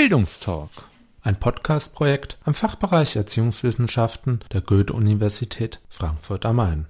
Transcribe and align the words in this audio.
Bildungstalk, 0.00 0.70
ein 1.20 1.38
Podcast-Projekt 1.38 2.38
am 2.46 2.54
Fachbereich 2.54 3.16
Erziehungswissenschaften 3.16 4.40
der 4.50 4.62
Goethe-Universität 4.62 5.82
Frankfurt 5.90 6.46
am 6.46 6.56
Main. 6.56 6.86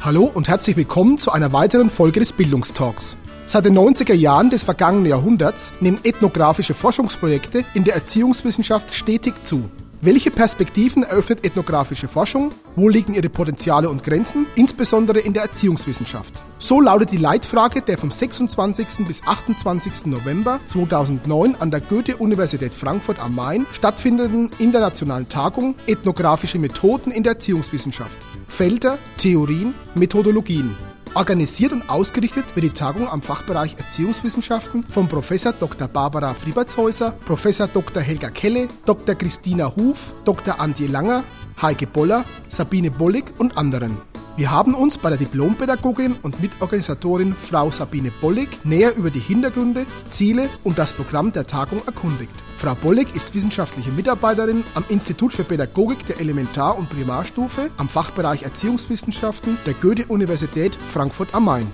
Hallo 0.00 0.24
und 0.24 0.48
herzlich 0.48 0.76
willkommen 0.76 1.18
zu 1.18 1.30
einer 1.30 1.52
weiteren 1.52 1.88
Folge 1.88 2.18
des 2.18 2.32
Bildungstalks. 2.32 3.16
Seit 3.46 3.64
den 3.64 3.78
90er 3.78 4.14
Jahren 4.14 4.50
des 4.50 4.64
vergangenen 4.64 5.06
Jahrhunderts 5.06 5.72
nehmen 5.78 6.00
ethnografische 6.02 6.74
Forschungsprojekte 6.74 7.64
in 7.74 7.84
der 7.84 7.94
Erziehungswissenschaft 7.94 8.92
stetig 8.92 9.44
zu. 9.44 9.70
Welche 10.02 10.30
Perspektiven 10.30 11.02
eröffnet 11.02 11.44
ethnografische 11.44 12.08
Forschung? 12.08 12.52
Wo 12.74 12.88
liegen 12.88 13.12
ihre 13.12 13.28
Potenziale 13.28 13.90
und 13.90 14.02
Grenzen, 14.02 14.46
insbesondere 14.54 15.18
in 15.18 15.34
der 15.34 15.42
Erziehungswissenschaft? 15.42 16.32
So 16.58 16.80
lautet 16.80 17.12
die 17.12 17.18
Leitfrage 17.18 17.82
der 17.82 17.98
vom 17.98 18.10
26. 18.10 19.06
bis 19.06 19.20
28. 19.22 20.06
November 20.06 20.58
2009 20.64 21.54
an 21.56 21.70
der 21.70 21.82
Goethe-Universität 21.82 22.72
Frankfurt 22.72 23.20
am 23.20 23.34
Main 23.34 23.66
stattfindenden 23.72 24.48
internationalen 24.58 25.28
Tagung 25.28 25.74
Ethnografische 25.86 26.58
Methoden 26.58 27.10
in 27.10 27.22
der 27.22 27.32
Erziehungswissenschaft. 27.32 28.18
Felder, 28.48 28.96
Theorien, 29.18 29.74
Methodologien. 29.94 30.76
Organisiert 31.14 31.72
und 31.72 31.90
ausgerichtet 31.90 32.44
wird 32.54 32.64
die 32.64 32.70
Tagung 32.70 33.08
am 33.08 33.20
Fachbereich 33.20 33.74
Erziehungswissenschaften 33.76 34.84
von 34.84 35.08
Professor 35.08 35.52
Dr. 35.52 35.88
Barbara 35.88 36.34
Friebertshäuser, 36.34 37.10
Professor 37.24 37.66
Dr. 37.66 38.00
Helga 38.00 38.30
Kelle, 38.30 38.68
Dr. 38.86 39.16
Christina 39.16 39.74
Huf, 39.74 40.12
Dr. 40.24 40.60
Antje 40.60 40.86
Langer, 40.86 41.24
Heike 41.60 41.88
Boller, 41.88 42.24
Sabine 42.48 42.92
Bollig 42.92 43.24
und 43.38 43.58
anderen. 43.58 43.96
Wir 44.36 44.52
haben 44.52 44.72
uns 44.72 44.98
bei 44.98 45.08
der 45.08 45.18
Diplompädagogin 45.18 46.14
und 46.22 46.40
Mitorganisatorin 46.40 47.34
Frau 47.34 47.72
Sabine 47.72 48.12
Bollig 48.20 48.48
näher 48.64 48.94
über 48.94 49.10
die 49.10 49.18
Hintergründe, 49.18 49.86
Ziele 50.10 50.48
und 50.62 50.78
das 50.78 50.92
Programm 50.92 51.32
der 51.32 51.44
Tagung 51.44 51.82
erkundigt. 51.86 52.32
Frau 52.60 52.74
Bollig 52.74 53.16
ist 53.16 53.34
wissenschaftliche 53.34 53.90
Mitarbeiterin 53.90 54.64
am 54.74 54.84
Institut 54.90 55.32
für 55.32 55.44
Pädagogik 55.44 56.06
der 56.06 56.20
Elementar- 56.20 56.76
und 56.76 56.90
Primarstufe 56.90 57.70
am 57.78 57.88
Fachbereich 57.88 58.42
Erziehungswissenschaften 58.42 59.56
der 59.64 59.72
Goethe-Universität 59.72 60.76
Frankfurt 60.76 61.34
am 61.34 61.46
Main. 61.46 61.72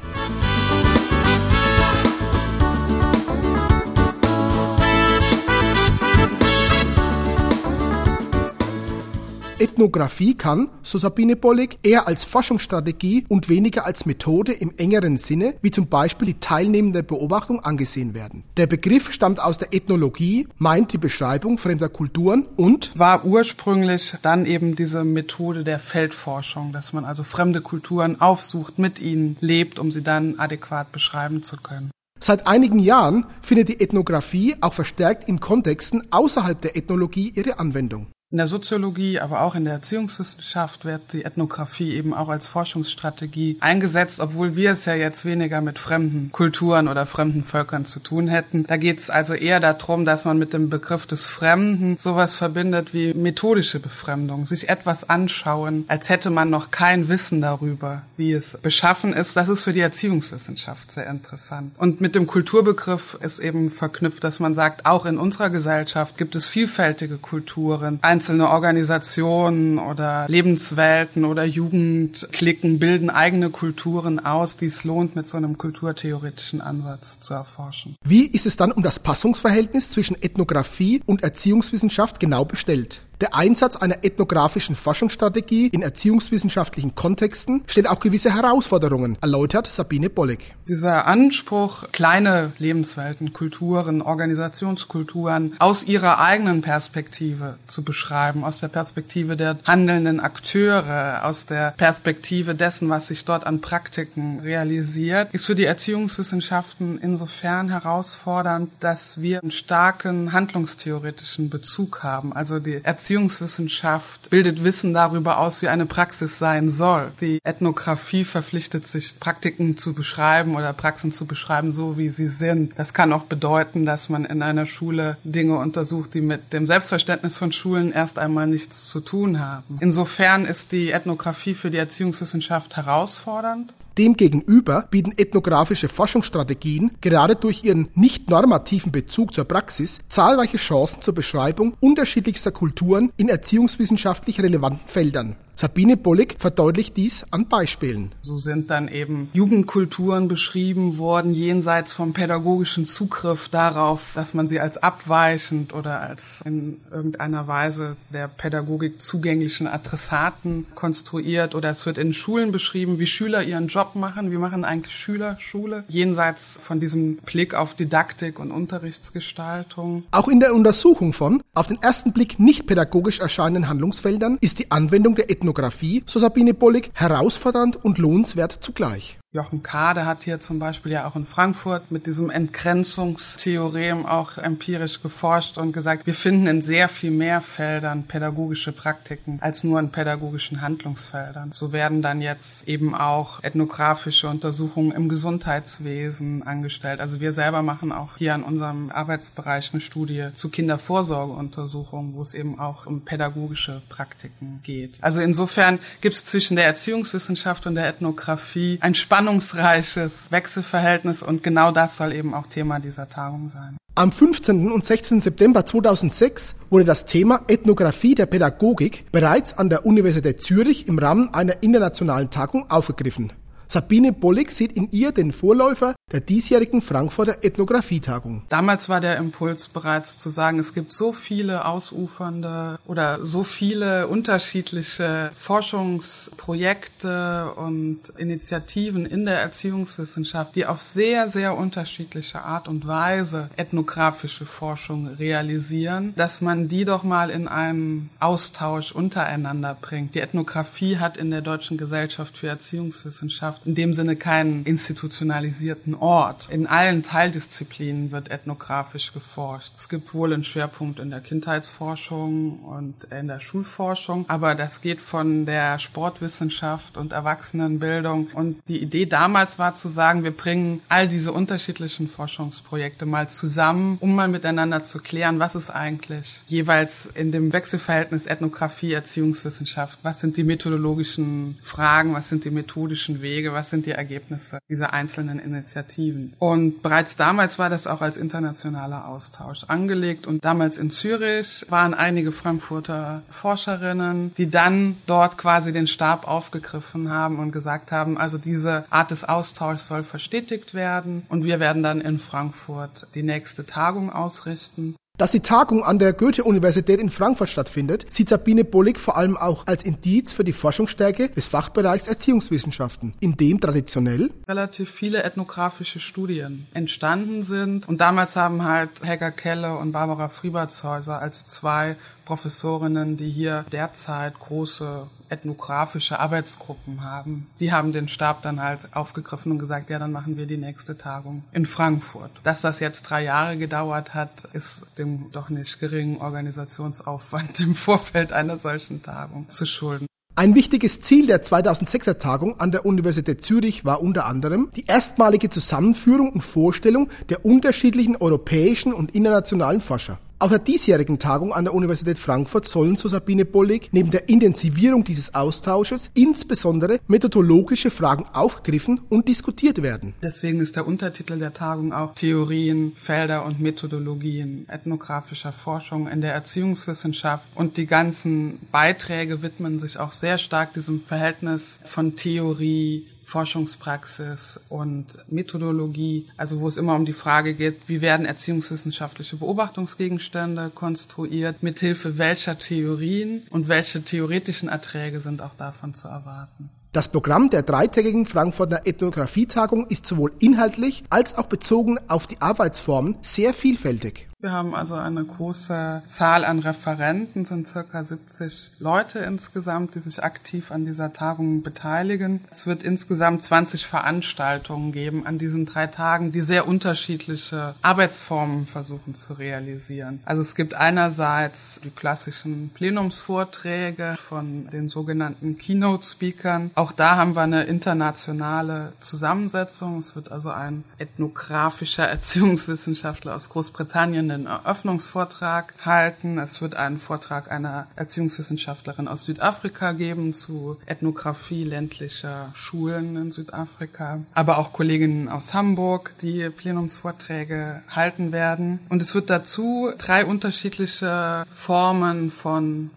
Ethnographie 9.58 10.34
kann, 10.34 10.68
so 10.82 10.98
Sabine 10.98 11.36
Bollig, 11.36 11.78
eher 11.82 12.06
als 12.06 12.24
Forschungsstrategie 12.24 13.24
und 13.28 13.48
weniger 13.48 13.86
als 13.86 14.04
Methode 14.04 14.52
im 14.52 14.72
engeren 14.76 15.16
Sinne, 15.16 15.54
wie 15.62 15.70
zum 15.70 15.88
Beispiel 15.88 16.26
die 16.26 16.40
teilnehmende 16.40 17.02
Beobachtung, 17.02 17.60
angesehen 17.60 18.12
werden. 18.12 18.44
Der 18.56 18.66
Begriff 18.66 19.12
stammt 19.12 19.40
aus 19.40 19.58
der 19.58 19.72
Ethnologie, 19.72 20.46
meint 20.58 20.92
die 20.92 20.98
Beschreibung 20.98 21.58
fremder 21.58 21.88
Kulturen 21.88 22.46
und 22.56 22.92
war 22.98 23.24
ursprünglich 23.24 24.14
dann 24.22 24.46
eben 24.46 24.76
diese 24.76 25.04
Methode 25.04 25.64
der 25.64 25.78
Feldforschung, 25.78 26.72
dass 26.72 26.92
man 26.92 27.04
also 27.04 27.22
fremde 27.22 27.60
Kulturen 27.60 28.20
aufsucht, 28.20 28.78
mit 28.78 29.00
ihnen 29.00 29.36
lebt, 29.40 29.78
um 29.78 29.90
sie 29.90 30.02
dann 30.02 30.38
adäquat 30.38 30.92
beschreiben 30.92 31.42
zu 31.42 31.56
können. 31.56 31.90
Seit 32.20 32.46
einigen 32.46 32.78
Jahren 32.78 33.26
findet 33.42 33.68
die 33.68 33.80
Ethnographie 33.80 34.56
auch 34.60 34.72
verstärkt 34.72 35.28
in 35.28 35.40
Kontexten 35.40 36.02
außerhalb 36.10 36.60
der 36.60 36.76
Ethnologie 36.76 37.32
ihre 37.34 37.58
Anwendung. 37.58 38.06
In 38.36 38.38
der 38.38 38.48
Soziologie, 38.48 39.18
aber 39.18 39.40
auch 39.40 39.54
in 39.54 39.64
der 39.64 39.72
Erziehungswissenschaft 39.72 40.84
wird 40.84 41.14
die 41.14 41.24
Ethnographie 41.24 41.94
eben 41.94 42.12
auch 42.12 42.28
als 42.28 42.46
Forschungsstrategie 42.46 43.56
eingesetzt, 43.60 44.20
obwohl 44.20 44.56
wir 44.56 44.72
es 44.72 44.84
ja 44.84 44.94
jetzt 44.94 45.24
weniger 45.24 45.62
mit 45.62 45.78
fremden 45.78 46.30
Kulturen 46.32 46.86
oder 46.86 47.06
fremden 47.06 47.44
Völkern 47.44 47.86
zu 47.86 47.98
tun 47.98 48.28
hätten. 48.28 48.66
Da 48.66 48.76
geht 48.76 48.98
es 48.98 49.08
also 49.08 49.32
eher 49.32 49.58
darum, 49.58 50.04
dass 50.04 50.26
man 50.26 50.38
mit 50.38 50.52
dem 50.52 50.68
Begriff 50.68 51.06
des 51.06 51.28
Fremden 51.28 51.96
sowas 51.98 52.34
verbindet 52.34 52.92
wie 52.92 53.14
methodische 53.14 53.80
Befremdung, 53.80 54.44
sich 54.44 54.68
etwas 54.68 55.08
anschauen, 55.08 55.86
als 55.88 56.10
hätte 56.10 56.28
man 56.28 56.50
noch 56.50 56.70
kein 56.70 57.08
Wissen 57.08 57.40
darüber, 57.40 58.02
wie 58.18 58.34
es 58.34 58.58
beschaffen 58.60 59.14
ist. 59.14 59.34
Das 59.38 59.48
ist 59.48 59.64
für 59.64 59.72
die 59.72 59.80
Erziehungswissenschaft 59.80 60.92
sehr 60.92 61.06
interessant. 61.06 61.72
Und 61.78 62.02
mit 62.02 62.14
dem 62.14 62.26
Kulturbegriff 62.26 63.16
ist 63.22 63.38
eben 63.38 63.70
verknüpft, 63.70 64.22
dass 64.22 64.40
man 64.40 64.54
sagt, 64.54 64.84
auch 64.84 65.06
in 65.06 65.16
unserer 65.16 65.48
Gesellschaft 65.48 66.18
gibt 66.18 66.36
es 66.36 66.48
vielfältige 66.48 67.16
Kulturen 67.16 67.98
einzelne 68.02 68.25
Organisationen 68.28 69.78
oder 69.78 70.26
Lebenswelten 70.28 71.24
oder 71.24 71.44
Jugendklicken 71.44 72.78
bilden 72.78 73.10
eigene 73.10 73.50
Kulturen 73.50 74.24
aus, 74.24 74.56
die 74.56 74.66
es 74.66 74.84
lohnt, 74.84 75.16
mit 75.16 75.26
so 75.26 75.36
einem 75.36 75.58
kulturtheoretischen 75.58 76.60
Ansatz 76.60 77.20
zu 77.20 77.34
erforschen. 77.34 77.96
Wie 78.04 78.26
ist 78.26 78.46
es 78.46 78.56
dann 78.56 78.72
um 78.72 78.82
das 78.82 78.98
Passungsverhältnis 78.98 79.90
zwischen 79.90 80.16
Ethnographie 80.20 81.02
und 81.06 81.22
Erziehungswissenschaft 81.22 82.20
genau 82.20 82.44
bestellt? 82.44 83.00
Der 83.22 83.34
Einsatz 83.34 83.76
einer 83.76 84.04
ethnografischen 84.04 84.76
Forschungsstrategie 84.76 85.68
in 85.68 85.80
erziehungswissenschaftlichen 85.80 86.94
Kontexten 86.94 87.62
stellt 87.66 87.88
auch 87.88 87.98
gewisse 87.98 88.34
Herausforderungen, 88.34 89.16
erläutert 89.22 89.68
Sabine 89.68 90.10
Bollig. 90.10 90.54
Dieser 90.68 91.06
Anspruch, 91.06 91.84
kleine 91.92 92.52
Lebenswelten, 92.58 93.32
Kulturen, 93.32 94.02
Organisationskulturen 94.02 95.54
aus 95.60 95.84
ihrer 95.84 96.20
eigenen 96.20 96.60
Perspektive 96.60 97.54
zu 97.66 97.84
beschreiben, 97.84 98.44
aus 98.44 98.60
der 98.60 98.68
Perspektive 98.68 99.34
der 99.38 99.56
handelnden 99.64 100.20
Akteure, 100.20 101.24
aus 101.24 101.46
der 101.46 101.70
Perspektive 101.70 102.54
dessen, 102.54 102.90
was 102.90 103.06
sich 103.06 103.24
dort 103.24 103.46
an 103.46 103.62
Praktiken 103.62 104.40
realisiert, 104.40 105.32
ist 105.32 105.46
für 105.46 105.54
die 105.54 105.64
Erziehungswissenschaften 105.64 106.98
insofern 107.00 107.70
herausfordernd, 107.70 108.70
dass 108.80 109.22
wir 109.22 109.40
einen 109.40 109.52
starken 109.52 110.34
handlungstheoretischen 110.34 111.48
Bezug 111.48 112.02
haben. 112.02 112.34
Also 112.34 112.58
die 112.58 112.84
Erziehungswissenschaft 113.06 114.30
bildet 114.30 114.64
Wissen 114.64 114.92
darüber 114.92 115.38
aus, 115.38 115.62
wie 115.62 115.68
eine 115.68 115.86
Praxis 115.86 116.40
sein 116.40 116.70
soll. 116.70 117.12
Die 117.20 117.38
Ethnographie 117.44 118.24
verpflichtet 118.24 118.88
sich, 118.88 119.20
Praktiken 119.20 119.78
zu 119.78 119.94
beschreiben 119.94 120.56
oder 120.56 120.72
Praxen 120.72 121.12
zu 121.12 121.24
beschreiben, 121.24 121.70
so 121.70 121.96
wie 121.98 122.08
sie 122.08 122.26
sind. 122.26 122.76
Das 122.76 122.94
kann 122.94 123.12
auch 123.12 123.22
bedeuten, 123.22 123.86
dass 123.86 124.08
man 124.08 124.24
in 124.24 124.42
einer 124.42 124.66
Schule 124.66 125.18
Dinge 125.22 125.56
untersucht, 125.56 126.14
die 126.14 126.20
mit 126.20 126.52
dem 126.52 126.66
Selbstverständnis 126.66 127.36
von 127.36 127.52
Schulen 127.52 127.92
erst 127.92 128.18
einmal 128.18 128.48
nichts 128.48 128.88
zu 128.88 128.98
tun 128.98 129.38
haben. 129.38 129.78
Insofern 129.78 130.44
ist 130.44 130.72
die 130.72 130.90
Ethnographie 130.90 131.54
für 131.54 131.70
die 131.70 131.78
Erziehungswissenschaft 131.78 132.76
herausfordernd. 132.76 133.72
Demgegenüber 133.98 134.86
bieten 134.90 135.12
ethnografische 135.16 135.88
Forschungsstrategien 135.88 136.92
gerade 137.00 137.34
durch 137.34 137.64
ihren 137.64 137.88
nicht 137.94 138.28
normativen 138.28 138.92
Bezug 138.92 139.32
zur 139.32 139.44
Praxis 139.46 140.00
zahlreiche 140.08 140.58
Chancen 140.58 141.00
zur 141.00 141.14
Beschreibung 141.14 141.74
unterschiedlichster 141.80 142.50
Kulturen 142.50 143.12
in 143.16 143.28
erziehungswissenschaftlich 143.28 144.42
relevanten 144.42 144.86
Feldern. 144.86 145.36
Sabine 145.58 145.96
Bollig 145.96 146.36
verdeutlicht 146.38 146.98
dies 146.98 147.24
an 147.30 147.48
Beispielen. 147.48 148.12
So 148.20 148.36
sind 148.36 148.68
dann 148.68 148.88
eben 148.88 149.30
Jugendkulturen 149.32 150.28
beschrieben 150.28 150.98
worden, 150.98 151.32
jenseits 151.32 151.94
vom 151.94 152.12
pädagogischen 152.12 152.84
Zugriff 152.84 153.48
darauf, 153.48 154.12
dass 154.14 154.34
man 154.34 154.48
sie 154.48 154.60
als 154.60 154.76
abweichend 154.76 155.72
oder 155.72 156.02
als 156.02 156.42
in 156.44 156.76
irgendeiner 156.90 157.48
Weise 157.48 157.96
der 158.12 158.28
Pädagogik 158.28 159.00
zugänglichen 159.00 159.66
Adressaten 159.66 160.66
konstruiert. 160.74 161.54
Oder 161.54 161.70
es 161.70 161.86
wird 161.86 161.96
in 161.96 162.12
Schulen 162.12 162.52
beschrieben, 162.52 162.98
wie 162.98 163.06
Schüler 163.06 163.42
ihren 163.42 163.68
Job 163.68 163.94
machen. 163.94 164.30
Wie 164.30 164.36
machen 164.36 164.62
eigentlich 164.62 164.94
Schüler 164.94 165.38
Schule? 165.40 165.84
Jenseits 165.88 166.60
von 166.62 166.80
diesem 166.80 167.16
Blick 167.16 167.54
auf 167.54 167.72
Didaktik 167.72 168.38
und 168.38 168.50
Unterrichtsgestaltung. 168.50 170.02
Auch 170.10 170.28
in 170.28 170.40
der 170.40 170.54
Untersuchung 170.54 171.14
von 171.14 171.42
auf 171.54 171.66
den 171.66 171.80
ersten 171.80 172.12
Blick 172.12 172.38
nicht 172.38 172.66
pädagogisch 172.66 173.20
erscheinenden 173.20 173.70
Handlungsfeldern 173.70 174.36
ist 174.42 174.58
die 174.58 174.70
Anwendung 174.70 175.14
der 175.14 175.30
Ethnologie 175.30 175.45
Ethnographie, 175.46 176.02
so 176.06 176.18
Sabine 176.18 176.54
Bollig, 176.54 176.90
herausfordernd 176.94 177.76
und 177.84 177.98
lohnenswert 177.98 178.52
zugleich. 178.60 179.18
Jochen 179.32 179.62
Kade 179.62 180.06
hat 180.06 180.22
hier 180.22 180.40
zum 180.40 180.58
Beispiel 180.58 180.92
ja 180.92 181.06
auch 181.06 181.14
in 181.14 181.26
Frankfurt 181.26 181.90
mit 181.90 182.06
diesem 182.06 182.30
Entgrenzungstheorem 182.30 184.06
auch 184.06 184.38
empirisch 184.38 185.02
geforscht 185.02 185.58
und 185.58 185.72
gesagt, 185.72 186.06
wir 186.06 186.14
finden 186.14 186.46
in 186.46 186.62
sehr 186.62 186.88
viel 186.88 187.10
mehr 187.10 187.42
Feldern 187.42 188.04
pädagogische 188.04 188.72
Praktiken 188.72 189.38
als 189.42 189.62
nur 189.62 189.78
in 189.78 189.90
pädagogischen 189.90 190.62
Handlungsfeldern. 190.62 191.52
So 191.52 191.72
werden 191.72 192.00
dann 192.00 192.22
jetzt 192.22 192.66
eben 192.66 192.94
auch 192.94 193.42
ethnografische 193.42 194.28
Untersuchungen 194.28 194.92
im 194.92 195.08
Gesundheitswesen 195.08 196.44
angestellt. 196.44 197.00
Also 197.00 197.20
wir 197.20 197.32
selber 197.32 197.62
machen 197.62 197.92
auch 197.92 198.16
hier 198.16 198.34
in 198.34 198.42
unserem 198.42 198.90
Arbeitsbereich 198.90 199.70
eine 199.72 199.82
Studie 199.82 200.28
zu 200.34 200.48
Kindervorsorgeuntersuchungen, 200.48 202.14
wo 202.14 202.22
es 202.22 202.32
eben 202.32 202.58
auch 202.58 202.86
um 202.86 203.04
pädagogische 203.04 203.82
Praktiken 203.90 204.60
geht. 204.62 204.96
Also 205.02 205.20
insofern 205.20 205.78
gibt 206.00 206.14
es 206.14 206.24
zwischen 206.24 206.56
der 206.56 206.64
Erziehungswissenschaft 206.64 207.66
und 207.66 207.74
der 207.74 207.88
Ethnographie 207.88 208.78
ein 208.80 208.94
spannendes 208.94 209.25
spannungsreiches 209.26 210.30
Wechselverhältnis 210.30 211.20
und 211.20 211.42
genau 211.42 211.72
das 211.72 211.96
soll 211.96 212.12
eben 212.12 212.32
auch 212.32 212.46
Thema 212.46 212.78
dieser 212.78 213.08
Tagung 213.08 213.50
sein. 213.50 213.76
Am 213.96 214.12
15. 214.12 214.70
und 214.70 214.84
16. 214.84 215.20
September 215.20 215.64
2006 215.64 216.54
wurde 216.70 216.84
das 216.84 217.06
Thema 217.06 217.40
Ethnographie 217.48 218.14
der 218.14 218.26
Pädagogik 218.26 219.10
bereits 219.10 219.58
an 219.58 219.68
der 219.68 219.84
Universität 219.84 220.42
Zürich 220.42 220.86
im 220.86 221.00
Rahmen 221.00 221.34
einer 221.34 221.60
internationalen 221.64 222.30
Tagung 222.30 222.70
aufgegriffen. 222.70 223.32
Sabine 223.68 224.12
Bollig 224.12 224.52
sieht 224.52 224.72
in 224.72 224.88
ihr 224.92 225.12
den 225.12 225.32
Vorläufer 225.32 225.94
der 226.12 226.20
diesjährigen 226.20 226.82
Frankfurter 226.82 227.38
Ethnografietagung. 227.42 228.42
Damals 228.48 228.88
war 228.88 229.00
der 229.00 229.16
Impuls 229.16 229.66
bereits 229.66 230.18
zu 230.18 230.30
sagen, 230.30 230.60
es 230.60 230.72
gibt 230.72 230.92
so 230.92 231.12
viele 231.12 231.64
ausufernde 231.64 232.78
oder 232.86 233.18
so 233.24 233.42
viele 233.42 234.06
unterschiedliche 234.06 235.32
Forschungsprojekte 235.36 237.54
und 237.56 238.08
Initiativen 238.18 239.04
in 239.04 239.26
der 239.26 239.40
Erziehungswissenschaft, 239.40 240.54
die 240.54 240.66
auf 240.66 240.80
sehr, 240.80 241.28
sehr 241.28 241.56
unterschiedliche 241.56 242.42
Art 242.42 242.68
und 242.68 242.86
Weise 242.86 243.50
ethnografische 243.56 244.46
Forschung 244.46 245.08
realisieren, 245.08 246.14
dass 246.14 246.40
man 246.40 246.68
die 246.68 246.84
doch 246.84 247.02
mal 247.02 247.30
in 247.30 247.48
einen 247.48 248.10
Austausch 248.20 248.92
untereinander 248.92 249.76
bringt. 249.80 250.14
Die 250.14 250.20
Ethnographie 250.20 250.98
hat 250.98 251.16
in 251.16 251.32
der 251.32 251.40
Deutschen 251.40 251.78
Gesellschaft 251.78 252.38
für 252.38 252.46
Erziehungswissenschaft 252.46 253.55
in 253.64 253.74
dem 253.74 253.94
Sinne 253.94 254.16
keinen 254.16 254.64
institutionalisierten 254.64 255.94
Ort. 255.94 256.48
In 256.50 256.66
allen 256.66 257.02
Teildisziplinen 257.02 258.12
wird 258.12 258.30
ethnografisch 258.30 259.12
geforscht. 259.12 259.74
Es 259.78 259.88
gibt 259.88 260.14
wohl 260.14 260.32
einen 260.32 260.44
Schwerpunkt 260.44 260.98
in 260.98 261.10
der 261.10 261.20
Kindheitsforschung 261.20 262.60
und 262.60 263.04
in 263.12 263.28
der 263.28 263.40
Schulforschung, 263.40 264.24
aber 264.28 264.54
das 264.54 264.80
geht 264.80 265.00
von 265.00 265.46
der 265.46 265.78
Sportwissenschaft 265.78 266.96
und 266.96 267.12
Erwachsenenbildung. 267.12 268.28
Und 268.34 268.56
die 268.68 268.82
Idee 268.82 269.06
damals 269.06 269.58
war 269.58 269.74
zu 269.74 269.88
sagen, 269.88 270.24
wir 270.24 270.30
bringen 270.30 270.80
all 270.88 271.08
diese 271.08 271.32
unterschiedlichen 271.32 272.08
Forschungsprojekte 272.08 273.06
mal 273.06 273.28
zusammen, 273.28 273.98
um 274.00 274.14
mal 274.14 274.28
miteinander 274.28 274.84
zu 274.84 274.98
klären, 274.98 275.38
was 275.38 275.54
ist 275.54 275.70
eigentlich 275.70 276.42
jeweils 276.46 277.06
in 277.06 277.32
dem 277.32 277.52
Wechselverhältnis 277.52 278.26
Ethnographie, 278.26 278.92
Erziehungswissenschaft, 278.92 279.98
was 280.02 280.20
sind 280.20 280.36
die 280.36 280.44
methodologischen 280.44 281.58
Fragen, 281.62 282.14
was 282.14 282.28
sind 282.28 282.44
die 282.44 282.50
methodischen 282.50 283.22
Wege, 283.22 283.45
was 283.52 283.70
sind 283.70 283.86
die 283.86 283.92
Ergebnisse 283.92 284.58
dieser 284.68 284.92
einzelnen 284.92 285.38
Initiativen. 285.38 285.56
Initiativen. 285.56 286.32
Und 286.38 286.82
bereits 286.82 287.16
damals 287.16 287.58
war 287.58 287.70
das 287.70 287.86
auch 287.86 288.00
als 288.00 288.16
internationaler 288.16 289.08
Austausch 289.08 289.64
angelegt. 289.64 290.26
Und 290.26 290.44
damals 290.44 290.78
in 290.78 290.90
Zürich 290.90 291.66
waren 291.68 291.94
einige 291.94 292.32
Frankfurter 292.32 293.22
Forscherinnen, 293.30 294.34
die 294.36 294.50
dann 294.50 294.96
dort 295.06 295.38
quasi 295.38 295.72
den 295.72 295.86
Stab 295.86 296.28
aufgegriffen 296.28 297.10
haben 297.10 297.38
und 297.38 297.52
gesagt 297.52 297.92
haben, 297.92 298.18
also 298.18 298.38
diese 298.38 298.84
Art 298.90 299.10
des 299.10 299.24
Austauschs 299.24 299.86
soll 299.86 300.02
verstetigt 300.02 300.74
werden. 300.74 301.24
Und 301.28 301.44
wir 301.44 301.60
werden 301.60 301.82
dann 301.82 302.00
in 302.00 302.18
Frankfurt 302.18 303.06
die 303.14 303.22
nächste 303.22 303.66
Tagung 303.66 304.10
ausrichten. 304.10 304.96
Dass 305.18 305.30
die 305.30 305.40
Tagung 305.40 305.82
an 305.82 305.98
der 305.98 306.12
Goethe-Universität 306.12 307.00
in 307.00 307.08
Frankfurt 307.08 307.48
stattfindet, 307.48 308.04
sieht 308.10 308.28
Sabine 308.28 308.64
Bollig 308.64 308.98
vor 308.98 309.16
allem 309.16 309.34
auch 309.34 309.66
als 309.66 309.82
Indiz 309.82 310.34
für 310.34 310.44
die 310.44 310.52
Forschungsstärke 310.52 311.30
des 311.30 311.46
Fachbereichs 311.46 312.06
Erziehungswissenschaften, 312.06 313.14
in 313.20 313.34
dem 313.34 313.58
traditionell 313.58 314.30
relativ 314.46 314.90
viele 314.90 315.22
ethnografische 315.22 316.00
Studien 316.00 316.66
entstanden 316.74 317.44
sind. 317.44 317.88
Und 317.88 318.02
damals 318.02 318.36
haben 318.36 318.64
halt 318.64 318.90
Helga 319.02 319.30
Kelle 319.30 319.78
und 319.78 319.92
Barbara 319.92 320.28
Friebertshäuser 320.28 321.18
als 321.18 321.46
zwei 321.46 321.96
Professorinnen, 322.26 323.16
die 323.16 323.30
hier 323.30 323.64
derzeit 323.72 324.38
große 324.38 325.06
ethnografische 325.28 326.20
Arbeitsgruppen 326.20 327.02
haben. 327.02 327.46
Die 327.60 327.72
haben 327.72 327.92
den 327.92 328.08
Stab 328.08 328.42
dann 328.42 328.60
halt 328.62 328.80
aufgegriffen 328.92 329.52
und 329.52 329.58
gesagt, 329.58 329.90
ja, 329.90 329.98
dann 329.98 330.12
machen 330.12 330.36
wir 330.36 330.46
die 330.46 330.56
nächste 330.56 330.96
Tagung 330.96 331.44
in 331.52 331.66
Frankfurt. 331.66 332.30
Dass 332.42 332.60
das 332.60 332.80
jetzt 332.80 333.02
drei 333.02 333.24
Jahre 333.24 333.56
gedauert 333.56 334.14
hat, 334.14 334.48
ist 334.52 334.98
dem 334.98 335.30
doch 335.32 335.50
nicht 335.50 335.78
geringen 335.80 336.18
Organisationsaufwand 336.18 337.60
im 337.60 337.74
Vorfeld 337.74 338.32
einer 338.32 338.58
solchen 338.58 339.02
Tagung 339.02 339.48
zu 339.48 339.66
schulden. 339.66 340.06
Ein 340.38 340.54
wichtiges 340.54 341.00
Ziel 341.00 341.26
der 341.26 341.42
2006er 341.42 342.18
Tagung 342.18 342.60
an 342.60 342.70
der 342.70 342.84
Universität 342.84 343.42
Zürich 343.42 343.86
war 343.86 344.02
unter 344.02 344.26
anderem 344.26 344.68
die 344.76 344.84
erstmalige 344.84 345.48
Zusammenführung 345.48 346.30
und 346.30 346.42
Vorstellung 346.42 347.08
der 347.30 347.46
unterschiedlichen 347.46 348.16
europäischen 348.16 348.92
und 348.92 349.14
internationalen 349.14 349.80
Forscher. 349.80 350.18
Auf 350.38 350.50
der 350.50 350.58
diesjährigen 350.58 351.18
Tagung 351.18 351.54
an 351.54 351.64
der 351.64 351.72
Universität 351.72 352.18
Frankfurt 352.18 352.68
sollen, 352.68 352.94
so 352.94 353.08
Sabine 353.08 353.46
Bollig, 353.46 353.88
neben 353.92 354.10
der 354.10 354.28
Intensivierung 354.28 355.02
dieses 355.02 355.34
Austausches 355.34 356.10
insbesondere 356.12 356.98
methodologische 357.08 357.90
Fragen 357.90 358.26
aufgegriffen 358.34 359.00
und 359.08 359.28
diskutiert 359.28 359.80
werden. 359.80 360.12
Deswegen 360.22 360.60
ist 360.60 360.76
der 360.76 360.86
Untertitel 360.86 361.38
der 361.38 361.54
Tagung 361.54 361.94
auch 361.94 362.14
Theorien, 362.14 362.92
Felder 363.00 363.46
und 363.46 363.60
Methodologien 363.60 364.68
ethnografischer 364.68 365.54
Forschung 365.54 366.06
in 366.06 366.20
der 366.20 366.34
Erziehungswissenschaft. 366.34 367.46
Und 367.54 367.78
die 367.78 367.86
ganzen 367.86 368.58
Beiträge 368.70 369.40
widmen 369.40 369.78
sich 369.78 369.98
auch 369.98 370.12
sehr 370.12 370.36
stark 370.36 370.74
diesem 370.74 371.00
Verhältnis 371.00 371.80
von 371.82 372.14
Theorie, 372.14 373.06
Forschungspraxis 373.26 374.60
und 374.68 375.18
Methodologie, 375.28 376.28
also 376.36 376.60
wo 376.60 376.68
es 376.68 376.76
immer 376.76 376.94
um 376.94 377.04
die 377.04 377.12
Frage 377.12 377.54
geht, 377.54 377.88
wie 377.88 378.00
werden 378.00 378.24
erziehungswissenschaftliche 378.24 379.36
Beobachtungsgegenstände 379.36 380.70
konstruiert, 380.72 381.62
mithilfe 381.62 382.18
welcher 382.18 382.56
Theorien 382.56 383.42
und 383.50 383.66
welche 383.66 384.02
theoretischen 384.02 384.68
Erträge 384.68 385.18
sind 385.18 385.42
auch 385.42 385.54
davon 385.58 385.92
zu 385.92 386.06
erwarten. 386.06 386.70
Das 386.92 387.08
Programm 387.08 387.50
der 387.50 387.62
dreitägigen 387.62 388.24
Frankfurter 388.24 388.82
Ethnografietagung 388.86 389.86
ist 389.88 390.06
sowohl 390.06 390.32
inhaltlich 390.38 391.04
als 391.10 391.36
auch 391.36 391.46
bezogen 391.46 391.98
auf 392.08 392.26
die 392.26 392.40
Arbeitsformen 392.40 393.16
sehr 393.20 393.52
vielfältig. 393.52 394.28
Wir 394.46 394.52
haben 394.52 394.76
also 394.76 394.94
eine 394.94 395.24
große 395.24 396.02
Zahl 396.06 396.44
an 396.44 396.60
Referenten, 396.60 397.44
sind 397.44 397.66
circa 397.66 398.04
70 398.04 398.70
Leute 398.78 399.18
insgesamt, 399.18 399.96
die 399.96 399.98
sich 399.98 400.22
aktiv 400.22 400.70
an 400.70 400.84
dieser 400.84 401.12
Tagung 401.12 401.64
beteiligen. 401.64 402.44
Es 402.48 402.64
wird 402.64 402.84
insgesamt 402.84 403.42
20 403.42 403.84
Veranstaltungen 403.86 404.92
geben 404.92 405.26
an 405.26 405.38
diesen 405.38 405.66
drei 405.66 405.88
Tagen, 405.88 406.30
die 406.30 406.42
sehr 406.42 406.68
unterschiedliche 406.68 407.74
Arbeitsformen 407.82 408.68
versuchen 408.68 409.16
zu 409.16 409.32
realisieren. 409.32 410.20
Also 410.24 410.42
es 410.42 410.54
gibt 410.54 410.74
einerseits 410.74 411.80
die 411.80 411.90
klassischen 411.90 412.70
Plenumsvorträge 412.72 414.16
von 414.28 414.70
den 414.70 414.88
sogenannten 414.88 415.58
Keynote-Speakern. 415.58 416.70
Auch 416.76 416.92
da 416.92 417.16
haben 417.16 417.34
wir 417.34 417.42
eine 417.42 417.64
internationale 417.64 418.92
Zusammensetzung. 419.00 419.98
Es 419.98 420.14
wird 420.14 420.30
also 420.30 420.50
ein 420.50 420.84
ethnografischer 420.98 422.04
Erziehungswissenschaftler 422.08 423.34
aus 423.34 423.48
Großbritannien 423.48 424.35
einen 424.36 424.46
Eröffnungsvortrag 424.46 425.74
halten. 425.84 426.38
Es 426.38 426.60
wird 426.60 426.76
einen 426.76 427.00
Vortrag 427.00 427.50
einer 427.50 427.86
Erziehungswissenschaftlerin 427.96 429.08
aus 429.08 429.24
Südafrika 429.24 429.92
geben 429.92 430.34
zu 430.34 430.76
Ethnographie 430.86 431.64
ländlicher 431.64 432.52
Schulen 432.54 433.16
in 433.16 433.32
Südafrika. 433.32 434.20
Aber 434.34 434.58
auch 434.58 434.72
Kolleginnen 434.72 435.28
aus 435.28 435.54
Hamburg, 435.54 436.12
die 436.20 436.50
Plenumsvorträge 436.50 437.82
halten 437.88 438.30
werden. 438.30 438.80
Und 438.90 439.00
es 439.00 439.14
wird 439.14 439.30
dazu 439.30 439.90
drei 439.98 440.24
unterschiedliche 440.26 441.44
Formen 441.54 442.30
von 442.30 442.90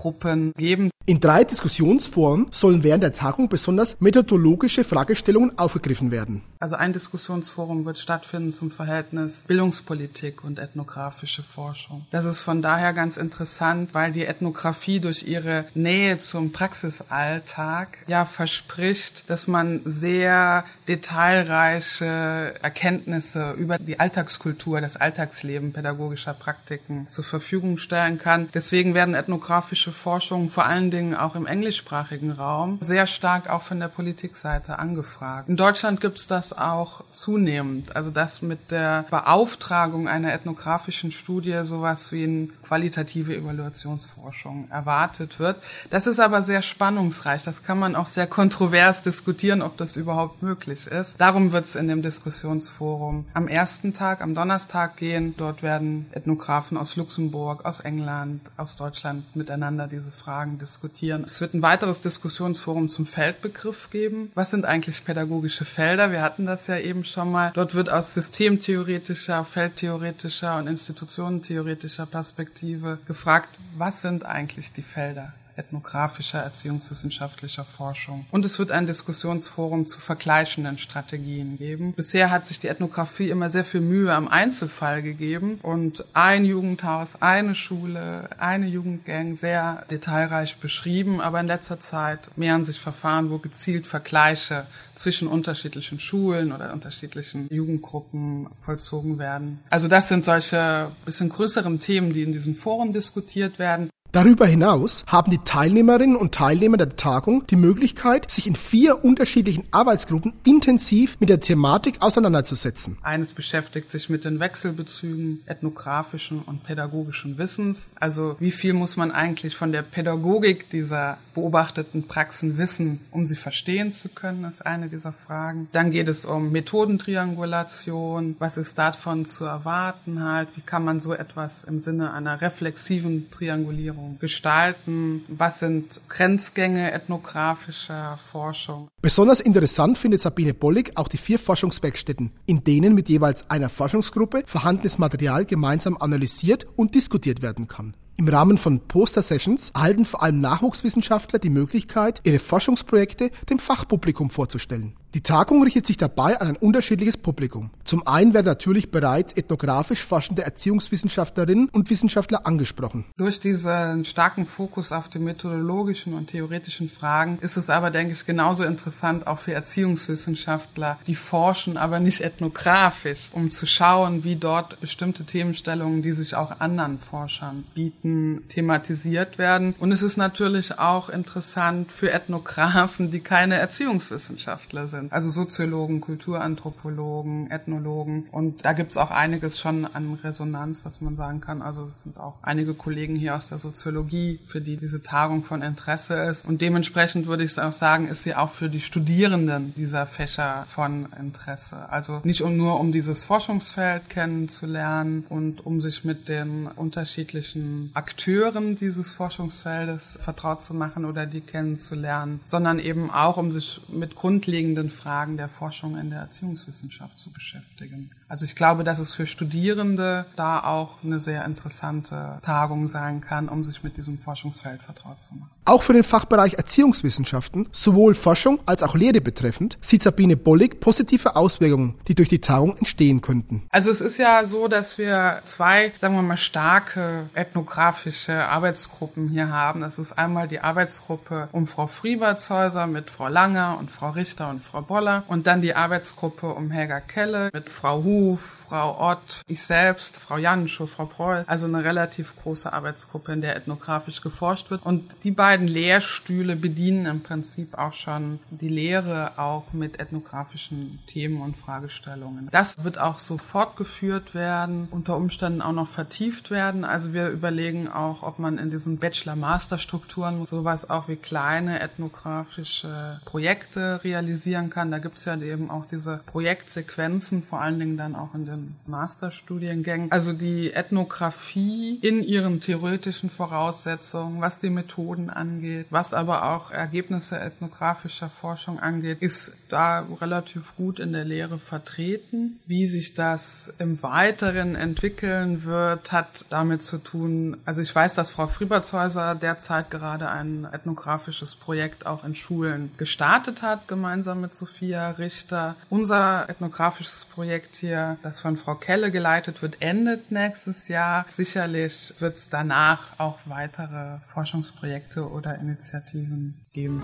Arbeitsgruppen 0.00 0.52
geben. 0.56 0.90
In 1.06 1.18
drei 1.18 1.44
Diskussionsforen 1.44 2.46
sollen 2.52 2.82
während 2.82 3.02
der 3.02 3.12
Tagung 3.12 3.48
besonders 3.48 3.96
methodologische 4.00 4.84
Fragestellungen 4.84 5.58
aufgegriffen 5.58 6.10
werden. 6.10 6.42
Also 6.60 6.76
ein 6.76 6.92
Diskussionsforum 6.92 7.86
wird 7.86 7.98
stattfinden 7.98 8.52
zum 8.52 8.70
Verhältnis 8.70 9.44
Bildungspolitik 9.48 10.44
und 10.44 10.58
ethnografische 10.58 11.42
Forschung. 11.42 12.06
Das 12.10 12.26
ist 12.26 12.42
von 12.42 12.60
daher 12.60 12.92
ganz 12.92 13.16
interessant, 13.16 13.94
weil 13.94 14.12
die 14.12 14.26
Ethnographie 14.26 15.00
durch 15.00 15.26
ihre 15.26 15.64
Nähe 15.74 16.18
zum 16.18 16.52
Praxisalltag 16.52 18.04
ja 18.06 18.26
verspricht, 18.26 19.28
dass 19.30 19.48
man 19.48 19.80
sehr 19.86 20.64
detailreiche 20.86 22.54
Erkenntnisse 22.60 23.52
über 23.52 23.78
die 23.78 23.98
Alltagskultur, 23.98 24.82
das 24.82 24.98
Alltagsleben 24.98 25.72
pädagogischer 25.72 26.34
Praktiken 26.34 27.08
zur 27.08 27.24
Verfügung 27.24 27.78
stellen 27.78 28.18
kann. 28.18 28.50
Deswegen 28.52 28.92
werden 28.92 29.14
ethnografische 29.14 29.89
Forschungen 29.90 30.48
vor 30.48 30.66
allen 30.66 30.90
Dingen 30.90 31.14
auch 31.14 31.34
im 31.34 31.46
englischsprachigen 31.46 32.32
Raum 32.32 32.78
sehr 32.80 33.06
stark 33.06 33.50
auch 33.50 33.62
von 33.62 33.80
der 33.80 33.88
Politikseite 33.88 34.78
angefragt. 34.78 35.48
In 35.48 35.56
Deutschland 35.56 36.00
gibt 36.00 36.18
es 36.18 36.26
das 36.26 36.56
auch 36.56 37.02
zunehmend. 37.10 37.96
Also 37.96 38.10
dass 38.10 38.42
mit 38.42 38.70
der 38.70 39.04
Beauftragung 39.10 40.08
einer 40.08 40.32
ethnografischen 40.32 41.12
Studie 41.12 41.60
sowas 41.64 42.12
wie 42.12 42.24
eine 42.24 42.48
qualitative 42.66 43.36
Evaluationsforschung 43.36 44.68
erwartet 44.70 45.38
wird. 45.40 45.56
Das 45.90 46.06
ist 46.06 46.20
aber 46.20 46.42
sehr 46.42 46.62
spannungsreich. 46.62 47.42
Das 47.42 47.64
kann 47.64 47.78
man 47.78 47.96
auch 47.96 48.06
sehr 48.06 48.26
kontrovers 48.26 49.02
diskutieren, 49.02 49.60
ob 49.62 49.76
das 49.76 49.96
überhaupt 49.96 50.42
möglich 50.42 50.86
ist. 50.86 51.20
Darum 51.20 51.52
wird 51.52 51.64
es 51.64 51.74
in 51.74 51.88
dem 51.88 52.02
Diskussionsforum 52.02 53.26
am 53.34 53.48
ersten 53.48 53.92
Tag, 53.92 54.22
am 54.22 54.34
Donnerstag 54.34 54.96
gehen. 54.96 55.34
Dort 55.36 55.62
werden 55.62 56.06
Ethnografen 56.12 56.76
aus 56.76 56.96
Luxemburg, 56.96 57.64
aus 57.64 57.80
England, 57.80 58.40
aus 58.56 58.76
Deutschland 58.76 59.34
miteinander 59.34 59.79
diese 59.86 60.10
Fragen 60.10 60.58
diskutieren. 60.58 61.24
Es 61.24 61.40
wird 61.40 61.54
ein 61.54 61.62
weiteres 61.62 62.00
Diskussionsforum 62.00 62.88
zum 62.88 63.06
Feldbegriff 63.06 63.90
geben. 63.90 64.32
Was 64.34 64.50
sind 64.50 64.64
eigentlich 64.64 65.04
pädagogische 65.04 65.64
Felder? 65.64 66.10
Wir 66.10 66.22
hatten 66.22 66.40
hatten 66.40 66.46
das 66.46 66.66
ja 66.68 66.78
eben 66.78 67.04
schon 67.04 67.30
mal. 67.30 67.52
Dort 67.54 67.74
wird 67.74 67.90
aus 67.90 68.14
systemtheoretischer, 68.14 69.44
feldtheoretischer 69.44 70.58
und 70.58 70.68
institutionentheoretischer 70.68 72.06
Perspektive 72.06 72.98
gefragt, 73.06 73.48
was 73.76 74.00
sind 74.00 74.24
eigentlich 74.24 74.72
die 74.72 74.82
Felder? 74.82 75.32
Ethnografischer, 75.56 76.38
erziehungswissenschaftlicher 76.40 77.64
Forschung. 77.64 78.26
Und 78.30 78.44
es 78.44 78.58
wird 78.58 78.70
ein 78.70 78.86
Diskussionsforum 78.86 79.86
zu 79.86 80.00
vergleichenden 80.00 80.78
Strategien 80.78 81.56
geben. 81.58 81.92
Bisher 81.94 82.30
hat 82.30 82.46
sich 82.46 82.58
die 82.58 82.68
Ethnographie 82.68 83.30
immer 83.30 83.50
sehr 83.50 83.64
viel 83.64 83.80
Mühe 83.80 84.12
am 84.12 84.28
Einzelfall 84.28 85.02
gegeben 85.02 85.58
und 85.62 86.04
ein 86.14 86.44
Jugendhaus, 86.44 87.20
eine 87.20 87.54
Schule, 87.54 88.28
eine 88.38 88.66
Jugendgang 88.66 89.34
sehr 89.34 89.84
detailreich 89.90 90.56
beschrieben, 90.56 91.20
aber 91.20 91.40
in 91.40 91.46
letzter 91.46 91.80
Zeit 91.80 92.30
mehren 92.36 92.64
sich 92.64 92.78
Verfahren, 92.78 93.30
wo 93.30 93.38
gezielt 93.38 93.86
Vergleiche 93.86 94.66
zwischen 94.94 95.28
unterschiedlichen 95.28 95.98
Schulen 95.98 96.52
oder 96.52 96.72
unterschiedlichen 96.72 97.48
Jugendgruppen 97.50 98.48
vollzogen 98.64 99.18
werden. 99.18 99.60
Also 99.70 99.88
das 99.88 100.08
sind 100.08 100.24
solche 100.24 100.90
bisschen 101.06 101.30
größeren 101.30 101.80
Themen, 101.80 102.12
die 102.12 102.22
in 102.22 102.32
diesem 102.32 102.54
Forum 102.54 102.92
diskutiert 102.92 103.58
werden. 103.58 103.88
Darüber 104.12 104.44
hinaus 104.44 105.04
haben 105.06 105.30
die 105.30 105.38
Teilnehmerinnen 105.38 106.16
und 106.16 106.34
Teilnehmer 106.34 106.76
der 106.76 106.96
Tagung 106.96 107.46
die 107.46 107.54
Möglichkeit, 107.54 108.28
sich 108.28 108.48
in 108.48 108.56
vier 108.56 109.04
unterschiedlichen 109.04 109.62
Arbeitsgruppen 109.70 110.32
intensiv 110.44 111.16
mit 111.20 111.28
der 111.28 111.38
Thematik 111.38 112.02
auseinanderzusetzen. 112.02 112.98
Eines 113.02 113.34
beschäftigt 113.34 113.88
sich 113.88 114.08
mit 114.08 114.24
den 114.24 114.40
Wechselbezügen 114.40 115.42
ethnografischen 115.46 116.42
und 116.42 116.64
pädagogischen 116.64 117.38
Wissens. 117.38 117.90
Also 118.00 118.34
wie 118.40 118.50
viel 118.50 118.72
muss 118.72 118.96
man 118.96 119.12
eigentlich 119.12 119.54
von 119.54 119.70
der 119.70 119.82
Pädagogik 119.82 120.68
dieser 120.70 121.18
beobachteten 121.32 122.08
Praxen 122.08 122.58
wissen, 122.58 123.00
um 123.12 123.26
sie 123.26 123.36
verstehen 123.36 123.92
zu 123.92 124.08
können, 124.08 124.42
ist 124.42 124.66
eine 124.66 124.88
dieser 124.88 125.12
Fragen. 125.12 125.68
Dann 125.70 125.92
geht 125.92 126.08
es 126.08 126.24
um 126.24 126.50
Methodentriangulation. 126.50 128.34
Was 128.40 128.56
ist 128.56 128.76
davon 128.76 129.24
zu 129.24 129.44
erwarten 129.44 130.24
halt? 130.24 130.48
Wie 130.56 130.62
kann 130.62 130.84
man 130.84 130.98
so 130.98 131.12
etwas 131.12 131.62
im 131.62 131.78
Sinne 131.78 132.12
einer 132.12 132.40
reflexiven 132.40 133.30
Triangulierung 133.30 133.99
gestalten? 134.18 135.24
Was 135.28 135.60
sind 135.60 136.00
Grenzgänge 136.08 136.92
ethnografischer 136.92 138.18
Forschung? 138.30 138.88
Besonders 139.02 139.40
interessant 139.40 139.98
findet 139.98 140.20
Sabine 140.20 140.54
Bollig 140.54 140.92
auch 140.96 141.08
die 141.08 141.18
vier 141.18 141.38
Forschungswerkstätten, 141.38 142.32
in 142.46 142.64
denen 142.64 142.94
mit 142.94 143.08
jeweils 143.08 143.48
einer 143.50 143.68
Forschungsgruppe 143.68 144.44
vorhandenes 144.46 144.98
Material 144.98 145.44
gemeinsam 145.44 145.96
analysiert 145.96 146.66
und 146.76 146.94
diskutiert 146.94 147.42
werden 147.42 147.68
kann. 147.68 147.94
Im 148.16 148.28
Rahmen 148.28 148.58
von 148.58 148.80
Poster-Sessions 148.86 149.70
erhalten 149.70 150.04
vor 150.04 150.22
allem 150.22 150.36
Nachwuchswissenschaftler 150.38 151.38
die 151.38 151.48
Möglichkeit, 151.48 152.20
ihre 152.24 152.38
Forschungsprojekte 152.38 153.30
dem 153.48 153.58
Fachpublikum 153.58 154.28
vorzustellen. 154.28 154.94
Die 155.12 155.22
Tagung 155.22 155.64
richtet 155.64 155.88
sich 155.88 155.96
dabei 155.96 156.40
an 156.40 156.46
ein 156.46 156.56
unterschiedliches 156.56 157.16
Publikum. 157.16 157.70
Zum 157.82 158.06
einen 158.06 158.32
werden 158.32 158.46
natürlich 158.46 158.92
bereits 158.92 159.32
ethnografisch 159.32 160.04
forschende 160.04 160.44
Erziehungswissenschaftlerinnen 160.44 161.68
und 161.68 161.90
Wissenschaftler 161.90 162.46
angesprochen. 162.46 163.06
Durch 163.16 163.40
diesen 163.40 164.04
starken 164.04 164.46
Fokus 164.46 164.92
auf 164.92 165.08
die 165.08 165.18
methodologischen 165.18 166.14
und 166.14 166.28
theoretischen 166.28 166.88
Fragen 166.88 167.40
ist 167.40 167.56
es 167.56 167.70
aber, 167.70 167.90
denke 167.90 168.12
ich, 168.12 168.24
genauso 168.24 168.62
interessant 168.62 169.26
auch 169.26 169.40
für 169.40 169.52
Erziehungswissenschaftler, 169.52 170.96
die 171.08 171.16
forschen, 171.16 171.76
aber 171.76 171.98
nicht 171.98 172.20
ethnografisch, 172.20 173.30
um 173.32 173.50
zu 173.50 173.66
schauen, 173.66 174.22
wie 174.22 174.36
dort 174.36 174.80
bestimmte 174.80 175.24
Themenstellungen, 175.24 176.02
die 176.02 176.12
sich 176.12 176.36
auch 176.36 176.60
anderen 176.60 177.00
Forschern 177.00 177.64
bieten, 177.74 178.44
thematisiert 178.48 179.38
werden. 179.38 179.74
Und 179.80 179.90
es 179.90 180.02
ist 180.02 180.18
natürlich 180.18 180.78
auch 180.78 181.08
interessant 181.08 181.90
für 181.90 182.12
Ethnografen, 182.12 183.10
die 183.10 183.18
keine 183.18 183.56
Erziehungswissenschaftler 183.56 184.86
sind 184.86 184.99
sind. 185.00 185.12
Also 185.12 185.30
Soziologen, 185.30 186.00
Kulturanthropologen, 186.00 187.50
Ethnologen. 187.50 188.26
Und 188.30 188.64
da 188.64 188.72
gibt 188.72 188.90
es 188.90 188.96
auch 188.96 189.10
einiges 189.10 189.58
schon 189.58 189.86
an 189.92 190.18
Resonanz, 190.22 190.82
dass 190.82 191.00
man 191.00 191.16
sagen 191.16 191.40
kann, 191.40 191.62
also 191.62 191.88
es 191.90 192.02
sind 192.02 192.18
auch 192.18 192.36
einige 192.42 192.74
Kollegen 192.74 193.16
hier 193.16 193.36
aus 193.36 193.48
der 193.48 193.58
Soziologie, 193.58 194.40
für 194.46 194.60
die 194.60 194.76
diese 194.76 195.02
Tagung 195.02 195.42
von 195.42 195.62
Interesse 195.62 196.14
ist. 196.14 196.46
Und 196.46 196.60
dementsprechend 196.60 197.26
würde 197.26 197.44
ich 197.44 197.60
auch 197.60 197.72
sagen, 197.72 198.08
ist 198.08 198.22
sie 198.22 198.34
auch 198.34 198.50
für 198.50 198.68
die 198.68 198.80
Studierenden 198.80 199.74
dieser 199.74 200.06
Fächer 200.06 200.66
von 200.68 201.08
Interesse. 201.18 201.90
Also 201.90 202.20
nicht 202.24 202.44
nur 202.44 202.80
um 202.80 202.92
dieses 202.92 203.24
Forschungsfeld 203.24 204.08
kennenzulernen 204.08 205.24
und 205.28 205.64
um 205.64 205.80
sich 205.80 206.04
mit 206.04 206.28
den 206.28 206.66
unterschiedlichen 206.66 207.90
Akteuren 207.94 208.76
dieses 208.76 209.12
Forschungsfeldes 209.12 210.18
vertraut 210.22 210.62
zu 210.62 210.74
machen 210.74 211.04
oder 211.04 211.26
die 211.26 211.40
kennenzulernen, 211.40 212.40
sondern 212.44 212.78
eben 212.78 213.10
auch 213.10 213.36
um 213.36 213.52
sich 213.52 213.80
mit 213.88 214.14
grundlegenden 214.14 214.89
Fragen 214.90 215.36
der 215.36 215.48
Forschung 215.48 215.96
in 215.96 216.10
der 216.10 216.20
Erziehungswissenschaft 216.20 217.18
zu 217.18 217.32
beschäftigen. 217.32 218.10
Also 218.30 218.44
ich 218.44 218.54
glaube, 218.54 218.84
dass 218.84 219.00
es 219.00 219.12
für 219.12 219.26
Studierende 219.26 220.24
da 220.36 220.60
auch 220.60 221.02
eine 221.02 221.18
sehr 221.18 221.44
interessante 221.44 222.38
Tagung 222.42 222.86
sein 222.86 223.20
kann, 223.20 223.48
um 223.48 223.64
sich 223.64 223.82
mit 223.82 223.96
diesem 223.96 224.18
Forschungsfeld 224.18 224.80
vertraut 224.80 225.20
zu 225.20 225.34
machen. 225.34 225.50
Auch 225.64 225.82
für 225.82 225.94
den 225.94 226.04
Fachbereich 226.04 226.54
Erziehungswissenschaften, 226.54 227.66
sowohl 227.72 228.14
Forschung 228.14 228.60
als 228.66 228.84
auch 228.84 228.94
Lehre 228.94 229.20
betreffend, 229.20 229.78
sieht 229.80 230.04
Sabine 230.04 230.36
Bollig 230.36 230.78
positive 230.78 231.34
Auswirkungen, 231.34 231.96
die 232.06 232.14
durch 232.14 232.28
die 232.28 232.40
Tagung 232.40 232.76
entstehen 232.76 233.20
könnten. 233.20 233.64
Also 233.70 233.90
es 233.90 234.00
ist 234.00 234.18
ja 234.18 234.46
so, 234.46 234.68
dass 234.68 234.96
wir 234.96 235.40
zwei, 235.44 235.92
sagen 236.00 236.14
wir 236.14 236.22
mal, 236.22 236.36
starke 236.36 237.28
ethnografische 237.34 238.46
Arbeitsgruppen 238.46 239.28
hier 239.28 239.50
haben. 239.50 239.80
Das 239.80 239.98
ist 239.98 240.12
einmal 240.12 240.46
die 240.46 240.60
Arbeitsgruppe 240.60 241.48
um 241.50 241.66
Frau 241.66 241.88
Friebertshäuser 241.88 242.86
mit 242.86 243.10
Frau 243.10 243.26
Langer 243.26 243.76
und 243.80 243.90
Frau 243.90 244.10
Richter 244.10 244.50
und 244.50 244.62
Frau 244.62 244.82
Boller 244.82 245.24
und 245.26 245.48
dann 245.48 245.62
die 245.62 245.74
Arbeitsgruppe 245.74 246.46
um 246.48 246.70
Helga 246.70 247.00
Kelle 247.00 247.50
mit 247.52 247.70
Frau 247.70 247.98
Huf, 248.20 248.59
Frau 248.70 249.00
Ott, 249.00 249.42
ich 249.48 249.64
selbst, 249.64 250.16
Frau 250.16 250.36
Janschow, 250.36 250.88
Frau 250.88 251.06
Proll. 251.06 251.42
Also 251.48 251.66
eine 251.66 251.82
relativ 251.82 252.34
große 252.40 252.72
Arbeitsgruppe, 252.72 253.32
in 253.32 253.40
der 253.40 253.56
ethnografisch 253.56 254.20
geforscht 254.20 254.70
wird. 254.70 254.86
Und 254.86 255.24
die 255.24 255.32
beiden 255.32 255.66
Lehrstühle 255.66 256.54
bedienen 256.54 257.06
im 257.06 257.20
Prinzip 257.20 257.76
auch 257.76 257.94
schon 257.94 258.38
die 258.50 258.68
Lehre 258.68 259.32
auch 259.38 259.72
mit 259.72 259.98
ethnografischen 259.98 261.00
Themen 261.08 261.42
und 261.42 261.56
Fragestellungen. 261.56 262.48
Das 262.52 262.84
wird 262.84 263.00
auch 263.00 263.18
so 263.18 263.38
fortgeführt 263.38 264.36
werden, 264.36 264.86
unter 264.92 265.16
Umständen 265.16 265.62
auch 265.62 265.72
noch 265.72 265.88
vertieft 265.88 266.52
werden. 266.52 266.84
Also 266.84 267.12
wir 267.12 267.28
überlegen 267.28 267.88
auch, 267.88 268.22
ob 268.22 268.38
man 268.38 268.56
in 268.56 268.70
diesen 268.70 268.98
Bachelor-Master-Strukturen 268.98 270.46
sowas 270.46 270.88
auch 270.88 271.08
wie 271.08 271.16
kleine 271.16 271.80
ethnografische 271.80 273.20
Projekte 273.24 274.04
realisieren 274.04 274.70
kann. 274.70 274.92
Da 274.92 274.98
gibt 274.98 275.18
es 275.18 275.24
ja 275.24 275.36
eben 275.36 275.70
auch 275.70 275.86
diese 275.90 276.20
Projektsequenzen, 276.26 277.42
vor 277.42 277.60
allen 277.60 277.80
Dingen 277.80 277.96
dann 277.96 278.14
auch 278.14 278.32
in 278.32 278.46
den 278.46 278.59
Masterstudiengängen. 278.86 280.10
Also 280.12 280.32
die 280.32 280.72
Ethnographie 280.72 281.98
in 282.02 282.22
ihren 282.22 282.60
theoretischen 282.60 283.30
Voraussetzungen, 283.30 284.40
was 284.40 284.58
die 284.58 284.70
Methoden 284.70 285.30
angeht, 285.30 285.86
was 285.90 286.14
aber 286.14 286.50
auch 286.50 286.70
Ergebnisse 286.70 287.38
ethnografischer 287.38 288.30
Forschung 288.30 288.80
angeht, 288.80 289.18
ist 289.20 289.52
da 289.70 290.06
relativ 290.20 290.76
gut 290.76 291.00
in 291.00 291.12
der 291.12 291.24
Lehre 291.24 291.58
vertreten. 291.58 292.58
Wie 292.66 292.86
sich 292.86 293.14
das 293.14 293.72
im 293.78 294.02
Weiteren 294.02 294.74
entwickeln 294.74 295.64
wird, 295.64 296.12
hat 296.12 296.46
damit 296.50 296.82
zu 296.82 296.98
tun, 296.98 297.56
also 297.64 297.80
ich 297.80 297.94
weiß, 297.94 298.14
dass 298.14 298.30
Frau 298.30 298.46
Friebertshäuser 298.46 299.34
derzeit 299.34 299.90
gerade 299.90 300.28
ein 300.28 300.66
ethnografisches 300.70 301.54
Projekt 301.54 302.06
auch 302.06 302.24
in 302.24 302.34
Schulen 302.34 302.90
gestartet 302.96 303.62
hat, 303.62 303.88
gemeinsam 303.88 304.40
mit 304.40 304.54
Sophia 304.54 305.10
Richter. 305.10 305.76
Unser 305.88 306.48
ethnografisches 306.48 307.24
Projekt 307.24 307.76
hier, 307.76 308.16
das 308.22 308.40
von 308.40 308.49
von 308.50 308.56
Frau 308.56 308.74
Kelle 308.74 309.12
geleitet 309.12 309.62
wird, 309.62 309.80
endet 309.80 310.32
nächstes 310.32 310.88
Jahr. 310.88 311.24
Sicherlich 311.28 312.12
wird 312.18 312.36
es 312.36 312.48
danach 312.48 313.18
auch 313.18 313.38
weitere 313.44 314.16
Forschungsprojekte 314.32 315.30
oder 315.30 315.56
Initiativen 315.58 316.60
geben. 316.72 317.00